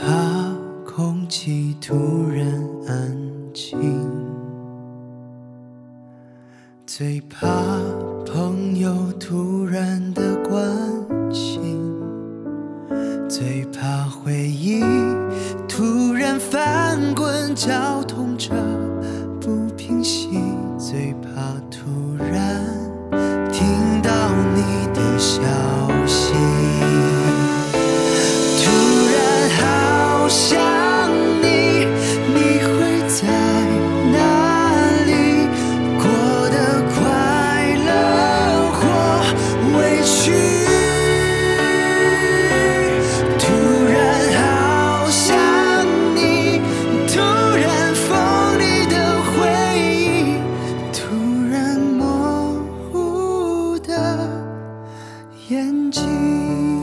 [0.00, 0.54] 怕
[0.86, 2.46] 空气突然
[2.86, 3.16] 安
[3.52, 3.76] 静
[6.86, 7.48] 最怕
[8.24, 10.64] 朋友突然的关
[11.34, 11.80] 心
[13.28, 14.84] 最怕回忆
[15.68, 18.54] 突然翻滚绞痛着
[19.40, 20.28] 不平息
[20.78, 22.27] 最怕突然
[55.48, 56.77] 眼睛。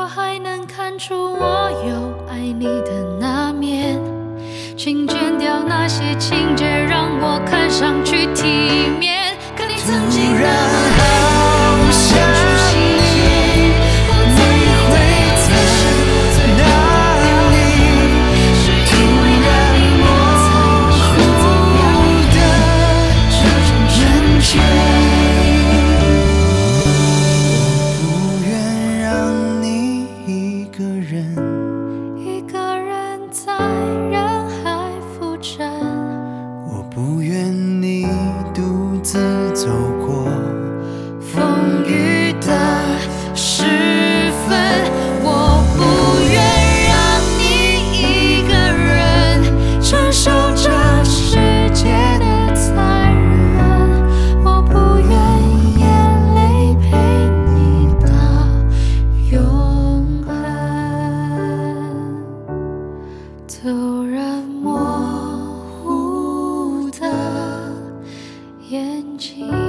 [0.00, 4.00] 我还能看出我有爱你的那面，
[4.76, 8.46] 请剪掉那些情节，让我看上去体
[9.00, 9.17] 面。
[64.48, 64.78] 模
[65.82, 67.06] 糊的
[68.68, 69.67] 眼睛。